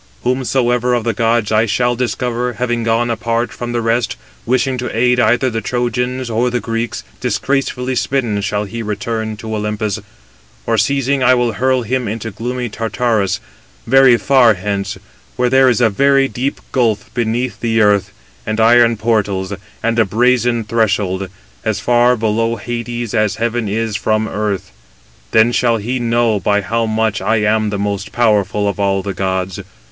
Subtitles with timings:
[0.23, 4.97] Whomsoever of the gods I shall discover, having gone apart from [the rest], wishing to
[4.97, 9.99] aid either the Trojans or the Greeks, disgracefully smitten shall he return to Olympus:
[10.65, 13.39] or seizing, I will hurl him into gloomy Tartarus,
[13.85, 14.97] very far hence,
[15.35, 18.11] where there is a very deep gulf beneath the earth,
[18.43, 21.29] and iron portals, and a brazen threshold,
[21.63, 24.71] as far below Hades as heaven is from earth;
[25.31, 29.03] 267 then shall he know by how much I am the most powerful of all
[29.03, 29.59] the gods.